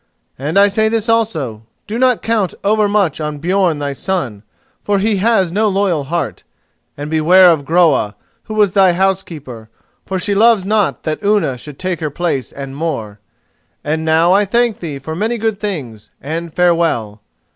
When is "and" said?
0.39-0.57, 6.97-7.07, 12.51-12.75, 13.83-14.03, 16.19-16.51